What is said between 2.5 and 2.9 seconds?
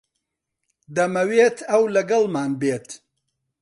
بێت.